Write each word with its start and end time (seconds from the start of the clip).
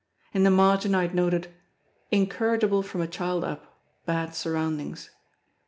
In 0.33 0.43
the 0.43 0.49
margin 0.49 0.95
I 0.95 1.03
had 1.03 1.13
noted: 1.13 1.53
"Incorrigible 2.09 2.81
from 2.81 3.01
a 3.01 3.07
child 3.07 3.43
up; 3.43 3.79
bad 4.07 4.33
surroundings." 4.33 5.11